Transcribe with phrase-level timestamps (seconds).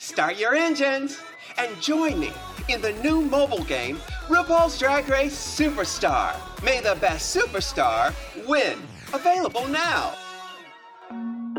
[0.00, 1.18] Start your engines
[1.56, 2.30] and join me
[2.68, 3.96] in the new mobile game,
[4.28, 6.36] RuPaul's Drag Race Superstar.
[6.62, 8.14] May the best superstar
[8.46, 8.78] win.
[9.12, 10.14] Available now.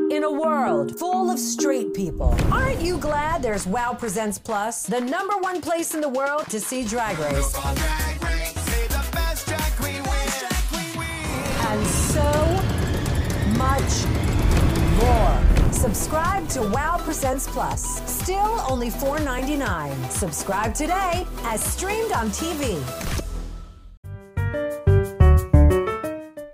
[0.10, 5.02] In a world full of straight people, aren't you glad there's WoW Presents Plus, the
[5.02, 7.54] number one place in the world to see Drag Race?
[11.68, 12.32] And so
[13.58, 14.06] much
[15.04, 15.39] more.
[15.80, 18.02] Subscribe to WoW Presents Plus.
[18.05, 20.11] Still only $4.99.
[20.11, 22.75] Subscribe today as streamed on TV.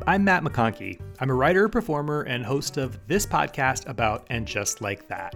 [0.06, 1.02] I'm Matt McConkey.
[1.20, 5.34] I'm a writer, performer, and host of this podcast about And Just Like That.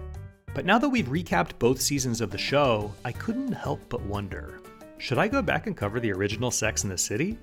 [0.54, 4.60] But now that we've recapped both seasons of the show, I couldn't help but wonder
[4.98, 7.38] should I go back and cover the original Sex in the City?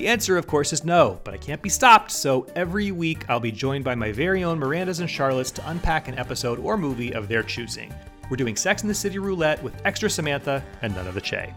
[0.00, 3.38] The answer, of course, is no, but I can't be stopped, so every week I'll
[3.38, 7.12] be joined by my very own Mirandas and Charlottes to unpack an episode or movie
[7.12, 7.92] of their choosing.
[8.30, 11.52] We're doing Sex in the City roulette with extra Samantha and none of the Che.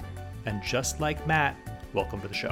[0.46, 1.56] And just like Matt,
[1.94, 2.52] welcome to the show.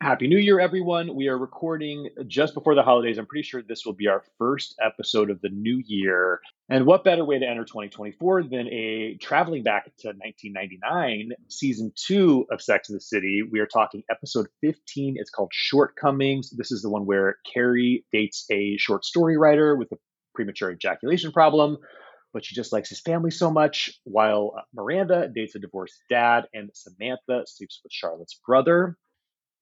[0.00, 1.16] Happy New Year, everyone.
[1.16, 3.18] We are recording just before the holidays.
[3.18, 6.40] I'm pretty sure this will be our first episode of the new year.
[6.68, 12.46] And what better way to enter 2024 than a traveling back to 1999, season two
[12.52, 13.42] of Sex in the City?
[13.42, 15.16] We are talking episode 15.
[15.18, 16.50] It's called Shortcomings.
[16.50, 19.98] This is the one where Carrie dates a short story writer with a
[20.32, 21.76] premature ejaculation problem,
[22.32, 26.70] but she just likes his family so much, while Miranda dates a divorced dad, and
[26.72, 28.96] Samantha sleeps with Charlotte's brother.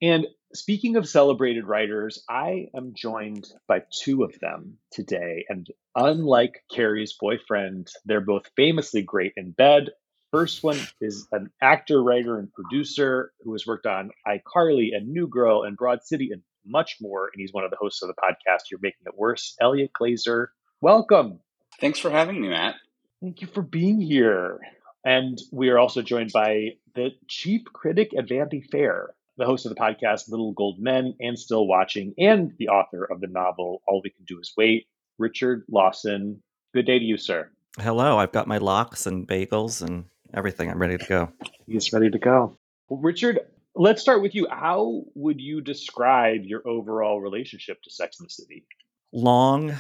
[0.02, 5.44] And speaking of celebrated writers, I am joined by two of them today.
[5.48, 9.91] And unlike Carrie's boyfriend, they're both famously great in bed.
[10.33, 15.28] First one is an actor, writer, and producer who has worked on iCarly and New
[15.28, 17.30] Girl and Broad City and much more.
[17.33, 19.56] And he's one of the hosts of the podcast You're Making It Worse.
[19.61, 20.48] Eliot Glazer,
[20.80, 21.41] welcome.
[21.80, 22.74] Thanks for having me, Matt.
[23.22, 24.58] Thank you for being here.
[25.05, 29.74] And we are also joined by the chief critic at Vanity Fair, the host of
[29.74, 34.01] the podcast Little Gold Men and Still Watching, and the author of the novel All
[34.02, 34.86] We Can Do Is Wait,
[35.19, 36.42] Richard Lawson.
[36.74, 37.51] Good day to you, sir.
[37.79, 40.70] Hello, I've got my lox and bagels and everything.
[40.70, 41.29] I'm ready to go.
[41.67, 42.57] He's ready to go.
[42.89, 43.41] Well, Richard,
[43.75, 44.46] let's start with you.
[44.51, 48.64] How would you describe your overall relationship to Sex in the City?
[49.13, 49.75] Long,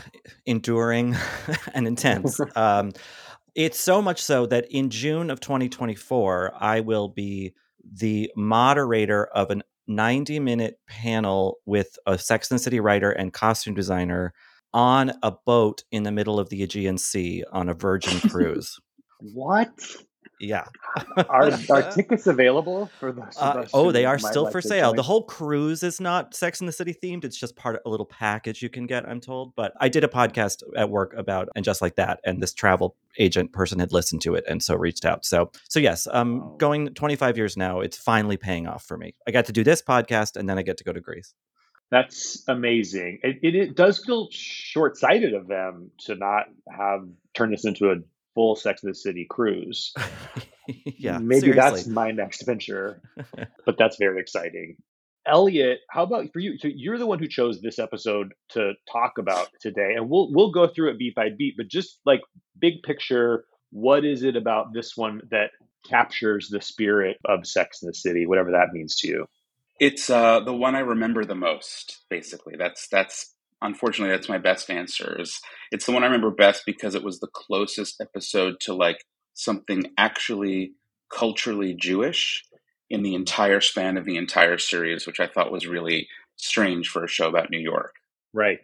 [0.44, 1.16] enduring,
[1.74, 2.38] and intense.
[2.56, 2.92] um,
[3.54, 7.54] it's so much so that in June of 2024, I will be
[7.92, 13.74] the moderator of a 90 minute panel with a Sex and City writer and costume
[13.74, 14.32] designer
[14.72, 18.78] on a boat in the middle of the Aegean Sea on a Virgin cruise.
[19.20, 19.70] what?
[20.38, 20.64] Yeah.
[21.28, 23.36] are, are tickets available for those?
[23.38, 24.92] Uh, oh, they are still for sale.
[24.92, 27.24] The whole cruise is not Sex in the City themed.
[27.24, 29.54] It's just part of a little package you can get, I'm told.
[29.54, 32.96] But I did a podcast at work about and just like that, and this travel
[33.18, 35.24] agent person had listened to it and so reached out.
[35.24, 39.14] So, so yes, um, going 25 years now, it's finally paying off for me.
[39.26, 41.34] I got to do this podcast, and then I get to go to Greece.
[41.90, 43.20] That's amazing.
[43.22, 47.90] It, it, it does feel short sighted of them to not have turned this into
[47.90, 47.96] a
[48.36, 49.92] full Sex in the City cruise.
[50.68, 51.60] yeah, maybe seriously.
[51.60, 53.00] that's my next venture.
[53.66, 54.76] but that's very exciting.
[55.26, 56.56] Eliot, how about for you?
[56.58, 60.52] So you're the one who chose this episode to talk about today, and we'll we'll
[60.52, 61.54] go through it beat by beat.
[61.56, 62.20] But just like
[62.60, 65.50] big picture, what is it about this one that
[65.88, 69.26] captures the spirit of Sex in the City, whatever that means to you?
[69.80, 71.98] It's uh, the one I remember the most.
[72.08, 75.40] Basically, that's that's unfortunately that's my best answer is
[75.70, 79.84] it's the one i remember best because it was the closest episode to like something
[79.98, 80.72] actually
[81.12, 82.44] culturally jewish
[82.90, 87.04] in the entire span of the entire series which i thought was really strange for
[87.04, 87.94] a show about new york.
[88.32, 88.60] Right.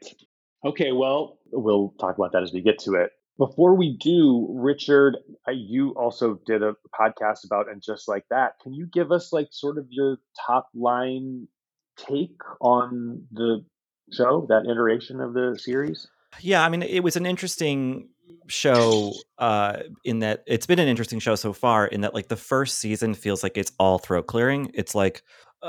[0.65, 3.11] Okay well we'll talk about that as we get to it.
[3.39, 5.17] Before we do richard
[5.49, 8.59] you also did a podcast about and just like that.
[8.63, 11.49] Can you give us like sort of your top line
[11.97, 13.65] take on the
[14.13, 16.09] show, that iteration of the series?
[16.41, 18.09] Yeah, I mean, it was an interesting
[18.49, 22.37] show uh, in that it's been an interesting show so far in that like the
[22.37, 24.71] first season feels like it's all throat clearing.
[24.75, 25.23] It's like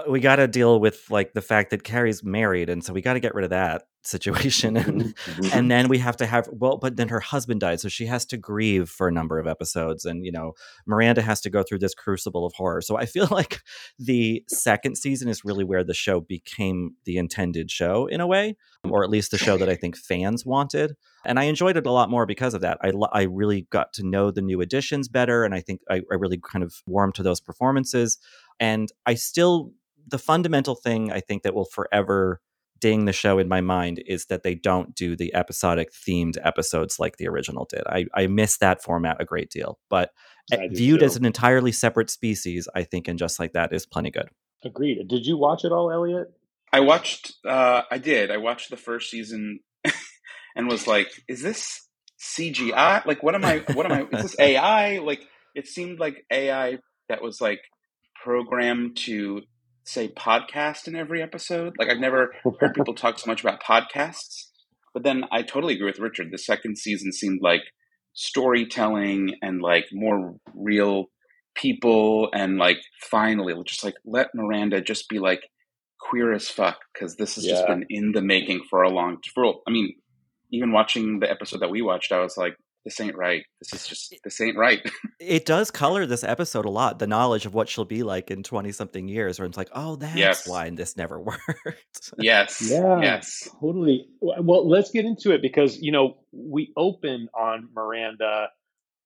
[0.07, 3.13] we got to deal with like the fact that Carrie's married, and so we got
[3.13, 5.45] to get rid of that situation, and mm-hmm.
[5.53, 8.25] and then we have to have well, but then her husband died, so she has
[8.27, 10.53] to grieve for a number of episodes, and you know
[10.87, 12.81] Miranda has to go through this crucible of horror.
[12.81, 13.61] So I feel like
[13.99, 18.55] the second season is really where the show became the intended show in a way,
[18.89, 21.91] or at least the show that I think fans wanted, and I enjoyed it a
[21.91, 22.79] lot more because of that.
[22.81, 26.15] I I really got to know the new additions better, and I think I, I
[26.15, 28.17] really kind of warmed to those performances,
[28.59, 29.71] and I still
[30.07, 32.41] the fundamental thing I think that will forever
[32.83, 36.99] ding the show in my mind is that they don't do the episodic themed episodes
[36.99, 37.83] like the original did.
[37.87, 39.79] I, I miss that format a great deal.
[39.89, 40.11] But
[40.51, 41.05] viewed too.
[41.05, 44.27] as an entirely separate species, I think, and just like that is plenty good.
[44.65, 45.07] Agreed.
[45.07, 46.27] Did you watch it all, Eliot?
[46.73, 47.33] I watched.
[47.47, 48.31] Uh, I did.
[48.31, 49.59] I watched the first season
[50.55, 51.87] and was like, "Is this
[52.19, 53.05] CGI?
[53.05, 53.63] Like, what am I?
[53.73, 54.17] What am I?
[54.17, 54.97] Is this AI?
[54.97, 55.21] Like,
[55.55, 57.61] it seemed like AI that was like
[58.23, 59.41] programmed to
[59.83, 61.73] say podcast in every episode.
[61.77, 64.47] Like, I've never heard people talk so much about podcasts.
[64.93, 66.29] But then I totally agree with Richard.
[66.31, 67.61] The second season seemed like
[68.13, 71.07] storytelling and like more real
[71.55, 72.77] people and like
[73.09, 75.41] finally just like let Miranda just be like
[75.99, 79.55] queer as fuck because this has just been in the making for a long for
[79.67, 79.95] I mean
[80.51, 83.87] even watching the episode that we watched I was like this ain't right this is
[83.87, 84.81] just this ain't right
[85.19, 86.99] It does color this episode a lot.
[86.99, 89.95] The knowledge of what she'll be like in twenty something years, where it's like, oh,
[89.95, 90.47] that's Yes.
[90.47, 92.11] why this never worked.
[92.17, 92.99] yes Yeah.
[93.01, 94.07] yes Totally.
[94.19, 98.49] Well, let's get into it because you know we open on Miranda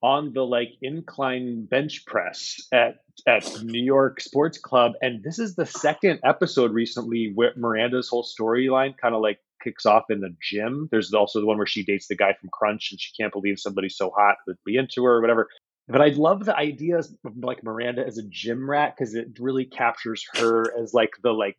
[0.02, 2.96] on the like incline bench press at
[3.28, 8.24] at New York Sports Club, and this is the second episode recently where Miranda's whole
[8.24, 10.88] storyline kind of like kicks off in the gym.
[10.92, 13.60] There's also the one where she dates the guy from Crunch, and she can't believe
[13.60, 15.48] somebody so hot would be into her or whatever.
[15.88, 17.08] But I love the idea of
[17.42, 21.58] like Miranda as a gym rat because it really captures her as like the like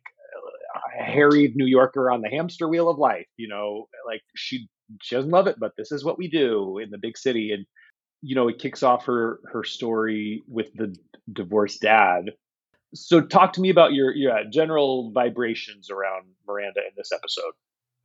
[0.75, 3.27] uh, a harried New Yorker on the hamster wheel of life.
[3.37, 4.69] You know, like she
[5.01, 7.51] she doesn't love it, but this is what we do in the big city.
[7.51, 7.65] And
[8.21, 10.95] you know, it kicks off her her story with the
[11.31, 12.31] divorced dad.
[12.93, 17.53] So, talk to me about your your uh, general vibrations around Miranda in this episode.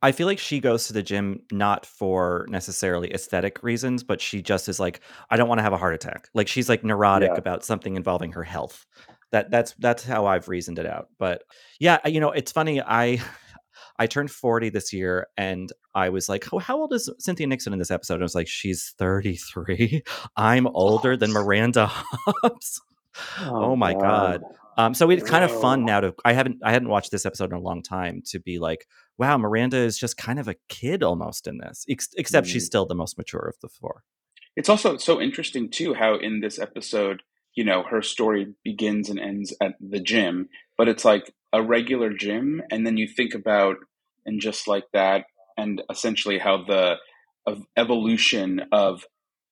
[0.05, 4.41] I feel like she goes to the gym not for necessarily aesthetic reasons, but she
[4.41, 6.29] just is like, I don't want to have a heart attack.
[6.35, 7.37] Like she's like neurotic Yeah.
[7.37, 8.85] about something involving her health.
[9.31, 11.09] That that's that's how I've reasoned it out.
[11.17, 11.43] But
[11.79, 12.81] yeah, you know, it's funny.
[12.81, 13.19] I
[13.97, 17.73] I turned 40 this year and I was like, oh, how old is Cynthia Nixon
[17.73, 18.15] in this episode?
[18.15, 20.03] And I was like, she's 33.
[20.37, 22.81] I'm older than Miranda Hobbs.
[23.41, 24.43] Oh, my God.
[24.77, 27.51] Um, so it's kind of fun now to I haven't I hadn't watched this episode
[27.51, 28.85] in a long time to be like,
[29.17, 32.67] wow, Miranda is just kind of a kid almost in this, ex- except she's Mm.
[32.67, 34.03] still the most mature of the four.
[34.55, 37.23] It's also so interesting too how in this episode,
[37.55, 42.11] you know, her story begins and ends at the gym, but it's like a regular
[42.13, 43.77] gym, and then you think about
[44.25, 45.25] and just like that,
[45.57, 46.95] and essentially how the
[47.47, 49.05] of evolution of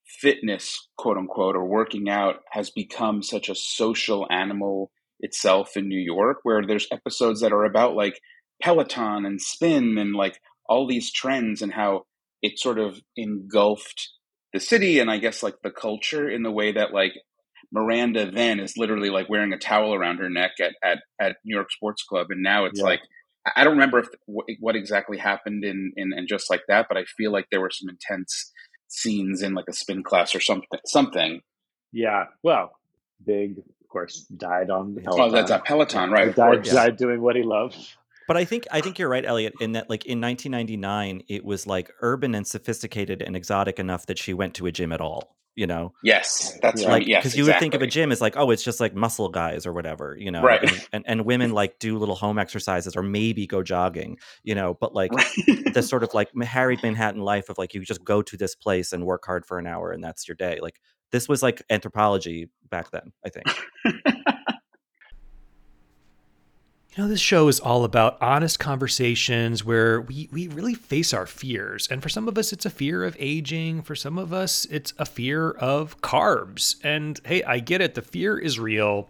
[0.06, 6.00] fitness, quote unquote, or working out has become such a social animal itself in New
[6.00, 8.19] York, where there's episodes that are about like
[8.63, 10.39] Peloton and spin and like
[10.69, 12.06] all these trends and how
[12.42, 14.10] it sort of engulfed
[14.54, 17.13] the city and I guess like the culture in the way that like
[17.71, 21.56] Miranda then is literally like wearing a towel around her neck at at, at New
[21.56, 22.86] York Sports Club, and now it's Yeah.
[22.86, 23.01] like
[23.56, 27.04] I- don't remember if what, exactly happened in, in and just like that, but I
[27.04, 28.51] feel like there were some intense
[28.88, 30.80] scenes in like a spin class or something.
[30.86, 31.42] Something.
[31.92, 32.25] Yeah.
[32.44, 32.71] Well,
[33.25, 36.33] Big, of course, died on the Oh, Oh, that's a Peloton, right?
[36.36, 37.75] Died, died doing what he loved.
[38.28, 41.68] But I think I think you're right, Eliot, in that like in 1999, it was
[41.68, 45.36] like urban and sophisticated and exotic enough that she went to a gym at all.
[45.56, 46.88] You know, Yes, that's Yeah.
[46.88, 46.94] right.
[47.02, 48.96] like yes, because you would think of a gym as like, oh, it's just like
[48.96, 50.64] muscle guys or whatever, you know, Right.
[50.64, 54.74] and, and and women like do little home exercises or maybe go jogging, you know,
[54.74, 55.74] but like Right.
[55.75, 58.94] the sort of like harried Manhattan life of like you just go to this place
[58.94, 60.58] and work hard for an hour and that's your day.
[60.60, 60.80] Like
[61.12, 63.46] this was like anthropology back then, I think.
[66.95, 71.25] You know, this show is all about honest conversations where we, we really face our
[71.25, 71.88] fears.
[71.88, 73.81] And for some of us, it's a fear of aging.
[73.81, 76.75] For some of us, it's a fear of carbs.
[76.83, 79.09] And hey, I get it, the fear is real.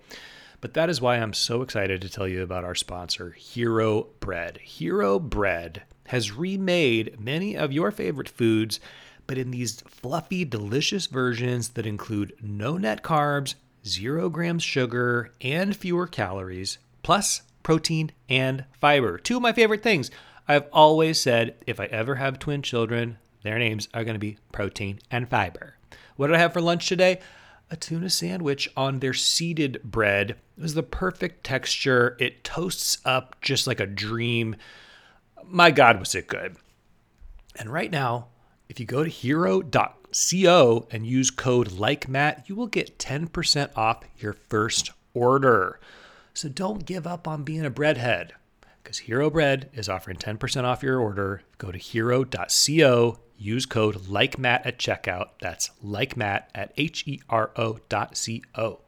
[0.61, 4.59] But that is why I'm so excited to tell you about our sponsor, Hero Bread.
[4.59, 8.79] Hero Bread has remade many of your favorite foods,
[9.27, 15.75] but in these fluffy, delicious versions that include no net carbs, zero grams sugar, and
[15.75, 19.17] fewer calories, plus protein and fiber.
[19.17, 20.11] Two of my favorite things.
[20.47, 24.37] I've always said if I ever have twin children, their names are going to be
[24.51, 25.77] protein and fiber.
[26.15, 27.19] What did I have for lunch today?
[27.71, 30.31] A tuna sandwich on their seeded bread.
[30.57, 32.15] It was the perfect texture.
[32.19, 34.55] It toasts up just like a dream.
[35.45, 36.57] My God, was it good.
[37.55, 38.27] And right now,
[38.69, 44.33] if you go to hero.co and use code LikeMatt, you will get 10% off your
[44.33, 45.79] first order.
[46.33, 48.31] So don't give up on being a breadhead
[48.83, 51.43] because Hero Bread is offering 10% off your order.
[51.57, 55.29] Go to hero.co, use code LikeMatt at checkout.
[55.41, 58.79] That's LikeMatt at H E R O dot C O.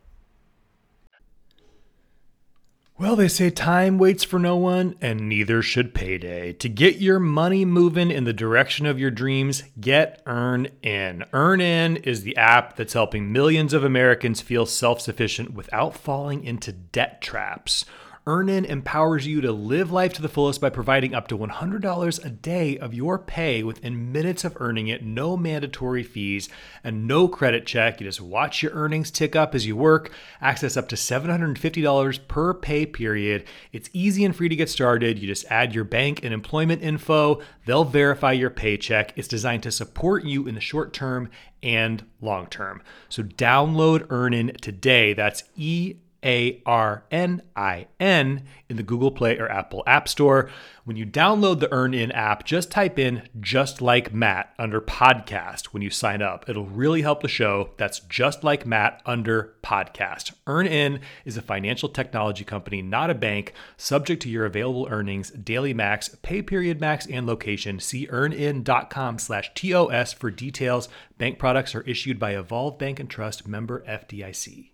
[2.97, 6.53] Well, they say time waits for no one, and neither should payday.
[6.53, 11.25] To get your money moving in the direction of your dreams, get Earn In.
[11.33, 16.71] EarnIn is the app that's helping millions of Americans feel self sufficient without falling into
[16.71, 17.83] debt traps.
[18.27, 22.29] EarnIn empowers you to live life to the fullest by providing up to $100 a
[22.31, 26.49] day of your pay within minutes of earning it, no mandatory fees,
[26.83, 28.01] and no credit check.
[28.01, 32.55] You just watch your earnings tick up as you work, access up to $750 per
[32.55, 33.43] pay period.
[33.71, 35.19] It's easy and free to get started.
[35.19, 39.15] You just add your bank and employment info, they'll verify your paycheck.
[39.15, 41.29] It's designed to support you in the short term
[41.61, 42.81] and long term.
[43.07, 45.13] So download EarnIn today.
[45.13, 50.49] That's E a R N I N in the Google Play or Apple App Store.
[50.83, 55.81] When you download the EarnIn app, just type in just like Matt under podcast when
[55.81, 56.47] you sign up.
[56.47, 57.71] It'll really help the show.
[57.77, 60.33] That's just like Matt under podcast.
[60.45, 65.73] EarnIn is a financial technology company, not a bank, subject to your available earnings, daily
[65.73, 67.79] max, pay period max, and location.
[67.79, 70.87] See earnin.com slash TOS for details.
[71.17, 74.71] Bank products are issued by Evolve Bank and Trust member FDIC.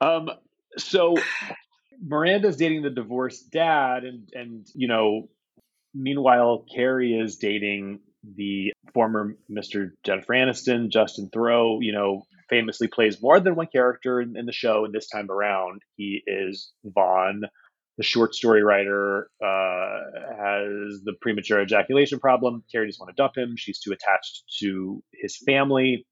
[0.00, 0.30] Um,
[0.78, 1.16] so
[2.02, 5.28] Miranda's dating the divorced dad, and and you know,
[5.94, 8.00] meanwhile Carrie is dating
[8.36, 9.90] the former Mr.
[10.04, 11.78] Jennifer Aniston, Justin Theroux.
[11.80, 15.30] You know, famously plays more than one character in, in the show, and this time
[15.30, 17.42] around he is Vaughn.
[17.96, 20.00] The short story writer uh,
[20.36, 22.64] has the premature ejaculation problem.
[22.72, 23.54] Carrie doesn't want to dump him.
[23.56, 26.04] She's too attached to his family.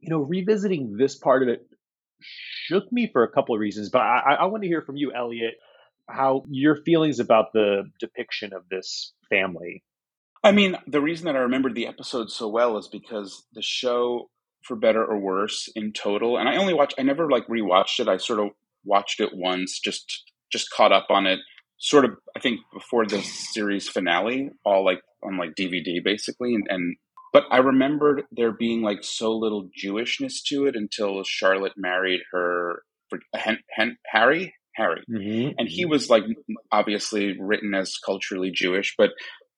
[0.00, 1.64] You know, revisiting this part of it
[2.70, 3.88] shook me for a couple of reasons.
[3.88, 5.54] But I, I want to hear from you, Elliot,
[6.08, 9.82] how your feelings about the depiction of this family.
[10.42, 14.30] I mean, the reason that I remembered the episode so well is because the show,
[14.62, 18.08] for better or worse, in total, and I only watched, I never like rewatched it.
[18.08, 18.48] I sort of
[18.84, 21.40] watched it once, just just caught up on it.
[21.78, 26.66] Sort of, I think before the series finale, all like on like DVD basically, and,
[26.68, 26.96] and
[27.32, 32.82] but I remembered there being like so little Jewishness to it until Charlotte married her
[33.34, 34.54] Hen, Hen, Harry.
[34.76, 35.50] Harry, mm-hmm.
[35.58, 36.22] and he was like
[36.70, 39.10] obviously written as culturally Jewish, but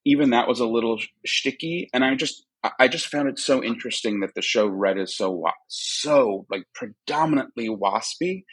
[0.04, 1.88] even that was a little sticky.
[1.92, 2.44] And I just
[2.78, 7.68] I just found it so interesting that the show read as so so like predominantly
[7.68, 8.44] waspy,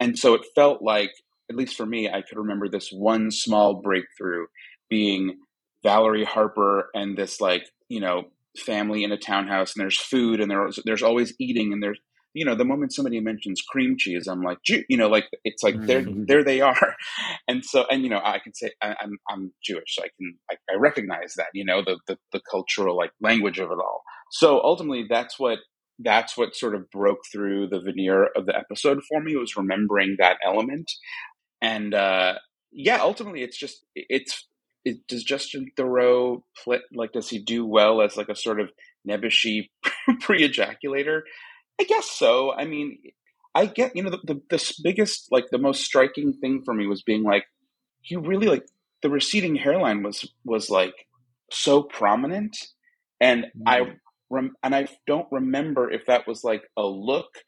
[0.00, 1.10] and so it felt like
[1.50, 4.46] at least for me, I could remember this one small breakthrough
[4.90, 5.38] being
[5.82, 8.24] Valerie Harper and this like you know
[8.58, 11.98] family in a townhouse and there's food and there's there's always eating and there's
[12.34, 15.74] you know the moment somebody mentions cream cheese i'm like you know like it's like
[15.80, 16.24] there mm-hmm.
[16.26, 16.94] there they are.
[17.48, 20.08] And so and you know i can say I, am I'm, I'm jewish so i
[20.16, 23.78] can I, I recognize that you know the, the the cultural like language of it
[23.78, 24.02] all.
[24.30, 25.60] So ultimately that's what
[25.98, 30.16] that's what sort of broke through the veneer of the episode for me was remembering
[30.18, 30.90] that element.
[31.62, 32.34] And uh
[32.70, 34.46] yeah ultimately it's just it's
[34.88, 38.70] it, does Justin Theroux play, like does he do well as like a sort of
[39.08, 39.70] nebbishy
[40.20, 41.22] pre-ejaculator?
[41.80, 42.52] I guess so.
[42.52, 42.98] I mean,
[43.54, 46.86] I get you know the, the, the biggest like the most striking thing for me
[46.86, 47.44] was being like
[48.02, 48.66] he really like
[49.02, 50.94] the receding hairline was was like
[51.50, 52.56] so prominent,
[53.20, 53.62] and mm.
[53.66, 53.96] I
[54.30, 57.38] rem- and I don't remember if that was like a look,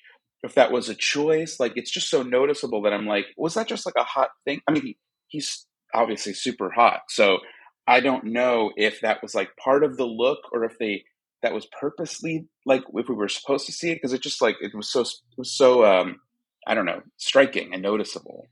[0.43, 1.59] if that was a choice.
[1.61, 4.61] Like it's just so noticeable that I'm like, was that just like a hot thing?
[4.69, 7.03] I mean, he, he's obviously super hot.
[7.09, 7.39] So
[7.87, 11.05] I don't know if that was like part of the look or if they
[11.43, 14.57] that was purposely like if we were supposed to see it because it just like
[14.61, 16.21] it was so it was so um
[16.67, 18.49] I don't know striking and noticeable.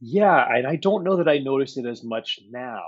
[0.00, 2.82] Yeah, and I don't know that I noticed it as much now.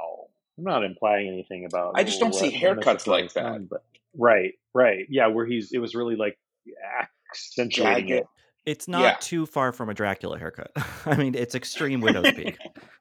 [0.58, 1.92] I'm not implying anything about.
[1.96, 3.42] I just don't see haircuts like that.
[3.42, 3.82] Done, but
[4.16, 6.38] right, right, yeah, where he's it was really like
[7.30, 8.26] accentuating it.
[8.66, 9.16] It's not yeah.
[9.20, 10.70] too far from a Dracula haircut.
[11.06, 12.58] I mean, it's extreme widow's peak.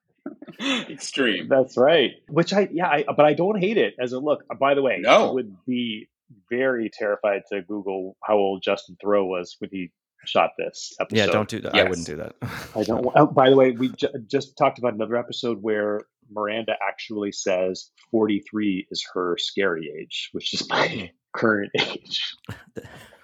[0.90, 1.48] Extreme.
[1.50, 2.12] That's right.
[2.30, 4.44] Which I yeah, I, but I don't hate it as a look.
[4.50, 5.30] Uh, by the way, no.
[5.30, 6.08] I would be
[6.50, 9.92] very terrified to Google how old Justin Theroux was when he
[10.26, 11.18] shot this episode.
[11.18, 11.76] Yeah, don't do that.
[11.76, 11.86] Yes.
[11.86, 12.36] I wouldn't do that.
[12.76, 13.08] I don't.
[13.16, 17.90] Oh, by the way, we ju- just talked about another episode where Miranda actually says
[18.12, 21.06] 43 is her scary age, which is my hmm.
[21.34, 22.36] current age.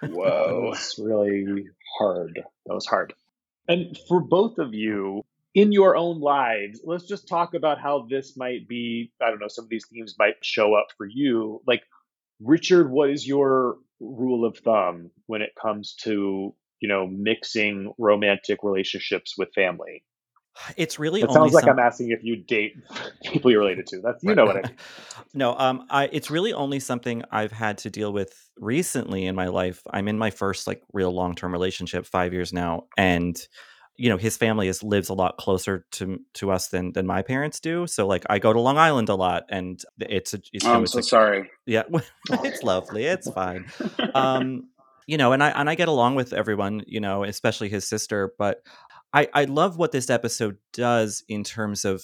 [0.01, 1.65] Whoa, it's really
[1.97, 2.41] hard.
[2.65, 3.13] That was hard.
[3.67, 5.23] And for both of you,
[5.55, 9.11] in your own lives, let's just talk about how this might be.
[9.21, 11.61] I don't know, some of these themes might show up for you.
[11.67, 11.83] Like,
[12.41, 18.59] Richard, what is your rule of thumb when it comes to, you know, mixing romantic
[18.63, 20.03] relationships with family?
[20.77, 21.23] It's really.
[21.23, 21.71] Only It sounds like some...
[21.71, 22.75] I'm asking if you date
[23.23, 24.01] people you're related to.
[24.01, 24.37] That's you right.
[24.37, 24.77] know what I mean.
[25.33, 29.47] no, um, I, it's really only something I've had to deal with recently in my
[29.47, 29.81] life.
[29.89, 33.35] I'm in my first like real long term relationship, five years now, and
[33.95, 37.21] you know his family is lives a lot closer to to us than than my
[37.21, 40.65] parents do so like i go to long island a lot and it's a it's,
[40.65, 41.51] oh, i'm so a, sorry.
[41.65, 41.83] Yeah
[42.29, 43.65] it's lovely it's fine.
[44.15, 44.69] Um
[45.07, 48.33] you know and i and i get along with everyone you know especially his sister
[48.37, 48.61] but
[49.13, 52.03] i i love what this episode does in terms of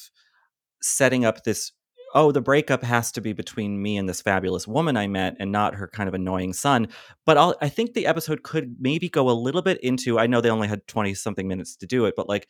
[0.81, 1.71] setting up this
[2.13, 5.51] oh, the breakup has to be between me and this fabulous woman I met and
[5.51, 6.87] not her kind of annoying son.
[7.25, 10.41] But I'll, I think the episode could maybe go a little bit into, I know
[10.41, 12.47] they only had 20 something minutes to do it, but like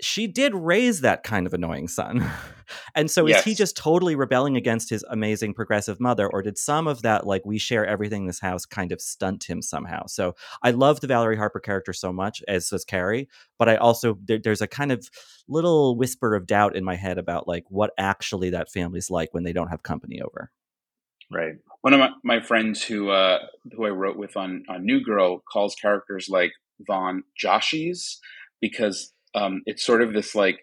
[0.00, 2.28] she did raise that kind of annoying son.
[2.94, 3.38] and so yes.
[3.38, 7.26] is he just totally rebelling against his amazing progressive mother, or did some of that,
[7.26, 10.06] like, we share everything in this house, kind of stunt him somehow?
[10.06, 14.18] So I love the Valerie Harper character so much, as does Carrie, but I also,
[14.24, 15.08] there, there's a kind of
[15.48, 19.44] little whisper of doubt in my head about, like, what actually that family's like when
[19.44, 20.50] they don't have company over.
[21.32, 21.54] Right.
[21.80, 23.38] One of my, my friends who uh,
[23.74, 26.52] who I wrote with on, on New Girl calls characters like
[26.86, 28.18] Vaughn Joshies
[28.60, 30.60] because um, it's sort of this like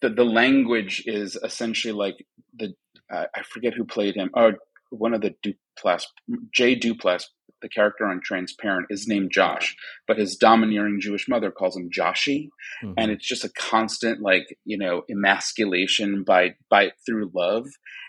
[0.00, 2.74] the the language is essentially like the
[3.12, 4.30] uh, I forget who played him.
[4.34, 4.52] Oh,
[4.90, 6.04] one of the Duplass,
[6.52, 7.24] Jay Duplass,
[7.62, 12.48] the character on Transparent, is named Josh, but his domineering Jewish mother calls him Joshi,
[12.82, 12.92] mm-hmm.
[12.96, 17.66] and it's just a constant like you know emasculation by by through love.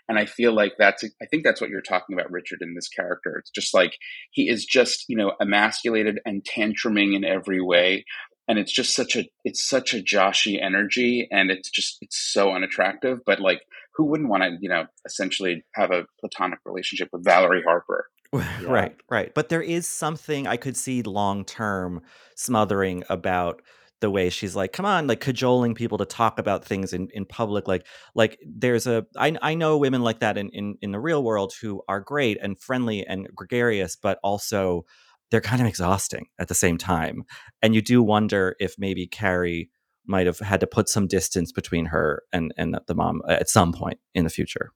[0.09, 2.89] And I feel like that's I think that's what you're talking about, Richard, in this
[2.89, 3.37] character.
[3.37, 3.97] It's just like
[4.31, 8.05] he is just you know emasculated and tantruming in every way,
[8.51, 12.53] and it's just such a it's such a joshy energy and it's just it's so
[12.53, 13.61] unattractive but like
[13.95, 18.07] who wouldn't want to you know essentially have a platonic relationship with valerie harper?
[18.33, 18.67] Yeah.
[18.67, 18.95] right.
[19.09, 22.01] Right but there is something i could see long term
[22.35, 23.61] smothering about
[23.99, 27.25] the way she's like come on like cajoling people to talk about things in, in
[27.25, 27.67] public.
[27.67, 31.23] Like like there's a I, I know women like that in, in in the real
[31.23, 34.85] world who are great and friendly and gregarious but also
[35.31, 37.23] they're kind of exhausting at the same time.
[37.61, 39.69] And you do wonder if maybe Carrie
[40.05, 43.73] might have had to put some distance between her and and the mom at some
[43.73, 44.71] point in the future.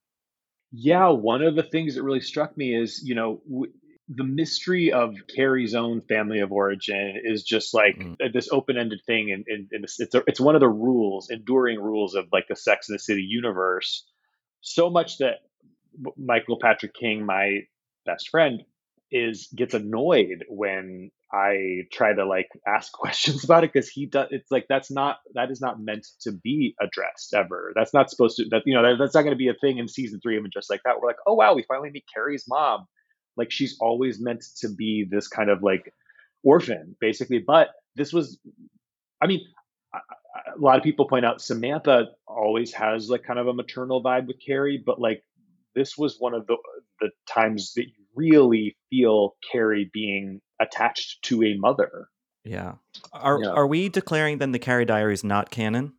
[0.72, 3.72] Yeah, one of the things that really struck me is, you know, w-
[4.08, 8.16] the mystery of Carrie's own family of origin is just like mm.
[8.34, 11.80] this open-ended thing, and, and, and it's it's, a, it's one of the rules, enduring
[11.80, 14.06] rules of like the Sex and the City universe.
[14.62, 15.38] So much that
[16.18, 17.62] Michael Patrick King, my
[18.06, 18.64] best friend,
[19.16, 24.28] is gets annoyed when I try to like ask questions about it because he does.
[24.32, 27.72] It's like that's not that is not meant to be addressed ever.
[27.76, 28.46] That's not supposed to.
[28.50, 30.44] That you know that, that's not going to be a thing in season three of
[30.52, 31.00] just like that.
[31.00, 32.88] We're like, oh wow, we finally meet Carrie's mom.
[33.38, 35.94] Like she's always meant to be this kind of like
[36.44, 37.40] orphan, basically.
[37.40, 38.38] But this was,
[39.22, 39.42] I mean,
[39.94, 44.28] a lot of people point out Samantha always has like kind of a maternal vibe
[44.28, 45.24] with Carrie, but like
[45.74, 46.58] this was one of the
[47.02, 52.08] the times that you really feel Carrie being attached to a mother.
[52.44, 52.74] Yeah.
[53.14, 53.50] Are yeah.
[53.50, 55.94] are we declaring then the Carrie Diaries not canon?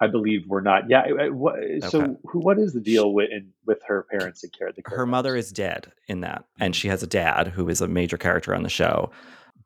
[0.00, 0.88] I believe we're not.
[0.88, 1.28] Yeah.
[1.28, 1.54] What,
[1.88, 2.12] so, okay.
[2.24, 4.72] who, what is the deal with in, with her parents and Carrie?
[4.86, 8.18] Her mother is dead in that, and she has a dad who is a major
[8.18, 9.10] character on the show.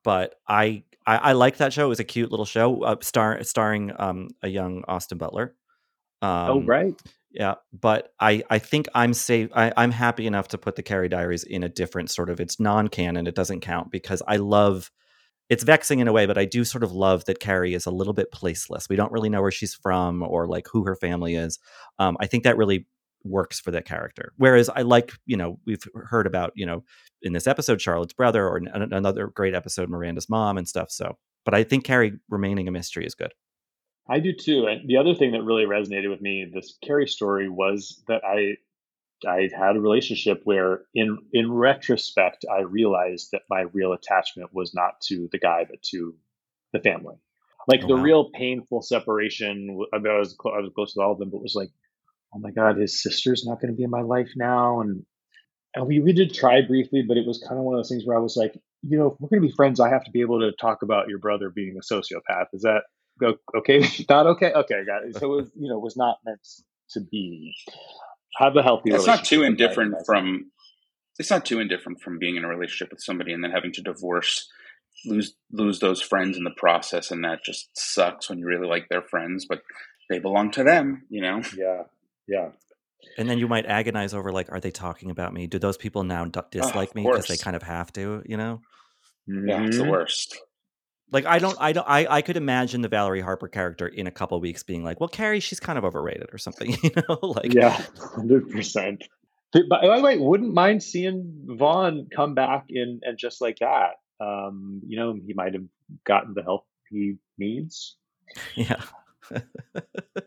[0.03, 1.87] But I I, I like that show.
[1.87, 5.55] It was a cute little show, uh, star, starring um, a young Austin Butler.
[6.23, 7.01] Oh, um, oh right.
[7.35, 9.51] Yeah, but I I think I'm safe.
[9.55, 12.39] I, I'm happy enough to put the Carrie Diaries in a different sort of.
[12.41, 13.27] It's non-canon.
[13.27, 14.91] It doesn't count because I love.
[15.51, 17.91] It's vexing in a way, but I do sort of love that Carrie is a
[17.91, 18.89] little bit placeless.
[18.89, 21.59] We don't really know where she's from or like who her family is.
[21.99, 22.87] Um, I think that really
[23.25, 24.33] works for that character.
[24.39, 26.85] Whereas I like, you know, we've heard about, you know,
[27.21, 30.91] in this episode, Charlotte's brother, or another great episode, Miranda's mom and stuff.
[30.91, 33.35] So, but I think Carrie remaining a mystery is good.
[34.09, 34.67] I do too.
[34.67, 38.57] And the other thing that really resonated with me, this Carrie story, was that I
[39.27, 44.75] I had a relationship where in in retrospect I realized that my real attachment was
[44.75, 46.15] not to the guy but to
[46.73, 47.17] the family.
[47.67, 48.03] Like oh, the wow.
[48.03, 49.81] real painful separation.
[49.93, 51.71] I, mean, I was I was close to all of them, but it was like,
[52.35, 55.05] oh my god, his sister's not going to be in my life now, and
[55.75, 58.05] and we, we did try briefly, but it was kind of one of those things
[58.05, 60.11] where I was like, you know, if we're going to be friends, I have to
[60.11, 62.47] be able to talk about your brother being a sociopath.
[62.53, 62.83] Is that
[63.23, 65.17] okay not okay okay got it.
[65.17, 66.41] So it was you know was not meant
[66.91, 67.55] to be.
[68.37, 70.51] Have a healthy it's not too indifferent from
[71.19, 73.83] it's not too indifferent from being in a relationship with somebody and then having to
[73.83, 74.49] divorce
[75.07, 78.89] lose lose those friends in the process and that just sucks when you really like
[78.89, 79.63] their friends but
[80.09, 81.43] they belong to them you know?
[81.57, 81.83] Yeah
[82.27, 82.49] yeah.
[83.19, 85.47] And then you might agonize over like are they talking about me?
[85.47, 88.61] Do those people now dislike oh, me because they kind of have to you know?
[89.27, 89.93] Yeah it's the mm-hmm.
[89.93, 90.41] worst
[91.11, 94.11] like I don't, I don't, I, I could imagine the Valerie Harper character in a
[94.11, 97.19] couple weeks being like, "Well, Carrie, she's kind of overrated or something," you know?
[97.23, 97.81] like, yeah,
[98.15, 99.05] hundred percent.
[99.53, 103.93] By the way, wouldn't mind seeing Vaughn come back in and just like that.
[104.21, 105.65] Um, you know, he might have
[106.05, 107.97] gotten the help he needs.
[108.55, 108.83] Yeah.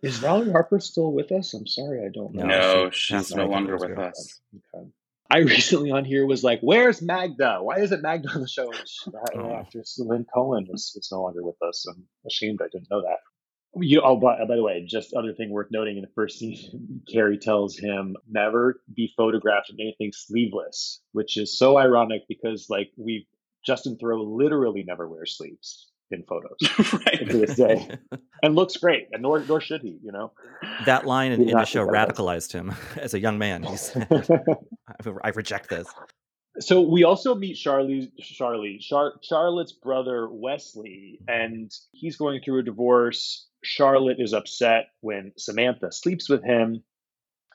[0.03, 1.53] Is Valerie Harper still with us?
[1.53, 2.45] I'm sorry, I don't know.
[2.45, 4.41] No, she she's passed no away a couple longer with us.
[4.75, 4.87] Okay.
[5.29, 7.59] I recently on here was like, "Where's Magda?
[7.61, 9.53] Why isn't Magda on the show?" That Oh.
[9.55, 11.85] actress Lynn Cohen is, is no longer with us.
[11.87, 13.17] I'm ashamed I didn't know that.
[13.79, 17.03] You, oh, by, by the way, just other thing worth noting in the first scene,
[17.11, 22.91] Carrie tells him never be photographed in anything sleeveless, which is so ironic because like
[22.97, 23.27] we
[23.65, 26.57] Justin Theroux literally never wears sleeves in photos
[27.05, 27.29] right.
[27.29, 27.87] to this day,
[28.43, 30.31] and looks great, and nor nor should he, you know.
[30.85, 33.63] That line in, in the show think that was- radicalized him as a young man.
[33.63, 33.91] He's,
[35.23, 35.87] I reject this.
[36.59, 42.63] so we also meet Charlie, Charlie, Char- Charlotte's brother Wesley, and he's going through a
[42.63, 43.45] divorce.
[43.63, 46.83] Charlotte is upset when Samantha sleeps with him.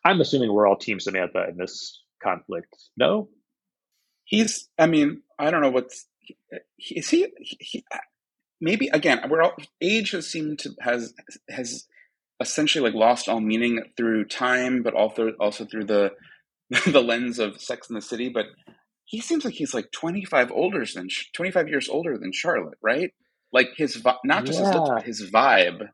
[0.05, 2.75] I'm assuming we're all Team Samantha in this conflict.
[2.97, 3.29] No,
[4.25, 4.69] He's.
[4.79, 6.07] I mean, I don't know what's.
[6.77, 7.85] he- Is he, he, he?
[8.63, 11.13] Maybe again, we're all age has seemed to has
[11.51, 11.85] has
[12.41, 16.13] essentially like lost all meaning through time, but also also through the
[16.87, 18.31] the lens of Sex in the City.
[18.33, 18.47] But
[19.05, 22.79] he seems like he's like twenty five older than twenty five years older than Charlotte,
[22.83, 23.11] right?
[23.53, 24.95] Like his not just his looks, Yeah.
[24.95, 25.89] but his vibe.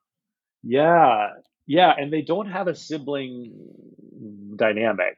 [0.63, 1.29] yeah,
[1.67, 3.55] yeah, and they don't have a sibling
[4.57, 5.17] dynamic.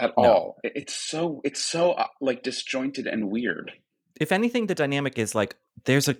[0.00, 0.24] at No.
[0.24, 0.56] all.
[0.62, 3.72] It's so it's so uh, like disjointed and weird.
[4.20, 6.16] If anything, the dynamic is like there's a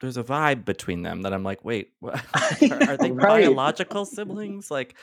[0.00, 2.14] there's a vibe between them that I'm like, wait, what?
[2.70, 3.28] are, are they Right.
[3.28, 4.70] biological siblings?
[4.70, 4.94] Like,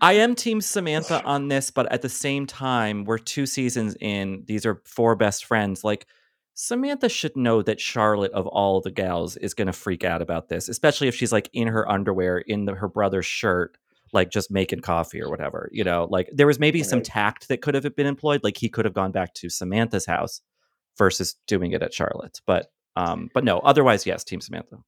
[0.00, 4.44] I am Team Samantha on this, but at the same time, we're two seasons in.
[4.46, 5.82] These are four best friends.
[5.82, 6.06] Like,
[6.54, 10.48] Samantha should know that Charlotte, of all the gals, is going to freak out about
[10.48, 13.76] this, especially if she's like in her underwear, in the, her brother's shirt,
[14.12, 15.68] like just making coffee or whatever.
[15.72, 18.42] You know, like there was maybe some tact that could have been employed.
[18.44, 20.40] Like, he could have gone back to Samantha's house
[20.96, 22.40] versus doing it at Charlotte's.
[22.46, 24.78] But, um, but no, otherwise, yes, Team Samantha.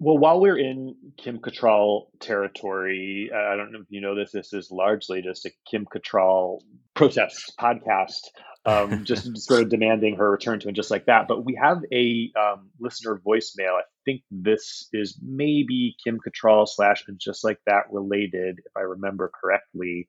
[0.00, 4.30] Well, while we're in Kim Cattrall territory, uh, I don't know if you know this.
[4.30, 6.60] This is largely just a Kim Cattrall
[6.94, 8.20] protest podcast,
[8.64, 11.26] um, just sort of demanding her return to and just like that.
[11.26, 13.72] But we have a um, listener voicemail.
[13.72, 18.82] I think this is maybe Kim Cattrall slash and just like that related, if I
[18.82, 20.06] remember correctly.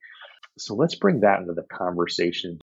[0.59, 2.59] So let's bring that into the conversation.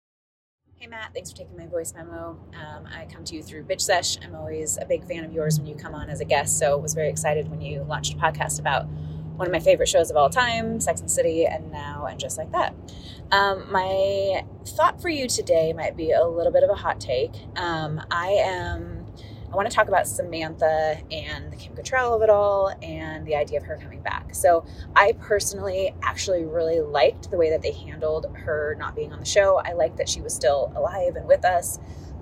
[0.82, 2.40] Hey Matt, thanks for taking my voice memo.
[2.56, 4.18] Um, I come to you through Bitch Sesh.
[4.26, 6.76] I'm always a big fan of yours when you come on as a guest, so
[6.76, 10.18] was very excited when you launched a podcast about one of my favorite shows of
[10.18, 12.74] all time, Sex and City, and now and just like that.
[13.32, 17.36] Um, my thought for you today might be a little bit of a hot take.
[17.56, 19.01] Um, I am.
[19.52, 23.36] I want to talk about Samantha and the Kim Cattrall of it all, and the
[23.36, 24.34] idea of her coming back.
[24.34, 29.20] So I personally actually really liked the way that they handled her not being on
[29.20, 29.62] the show.
[29.64, 31.80] I liked that she was still alive and with us,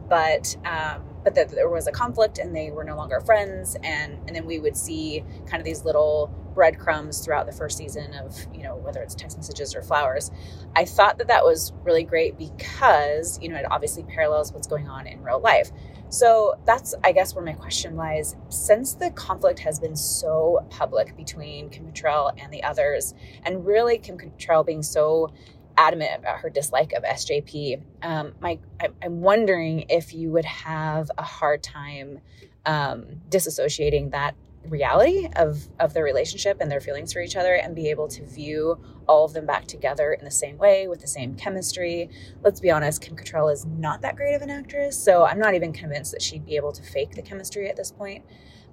[0.09, 4.17] but um, but that there was a conflict and they were no longer friends, and
[4.25, 8.47] and then we would see kind of these little breadcrumbs throughout the first season of
[8.53, 10.31] you know whether it's text messages or flowers.
[10.75, 14.87] I thought that that was really great because you know it obviously parallels what's going
[14.89, 15.71] on in real life.
[16.09, 18.35] So that's, I guess, where my question lies.
[18.49, 23.99] Since the conflict has been so public between Kim Cattrall and the others, and really
[23.99, 25.31] Kim Cattrall being so
[25.77, 31.11] adamant about her dislike of SJP, um, my, I, I'm wondering if you would have
[31.17, 32.19] a hard time
[32.65, 34.35] um, disassociating that
[34.67, 38.25] reality of of their relationship and their feelings for each other and be able to
[38.25, 42.09] view all of them back together in the same way with the same chemistry
[42.43, 45.53] let's be honest, Kim Cattrall is not that great of an actress, so I'm not
[45.53, 48.25] even convinced that she'd be able to fake the chemistry at this point.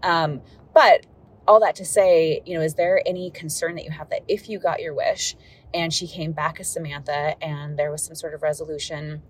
[0.02, 0.42] Um,
[0.74, 1.06] but
[1.48, 4.48] all that to say, you know, is there any concern that you have that if
[4.48, 5.36] you got your wish
[5.72, 9.22] and she came back as Samantha and there was some sort of resolution,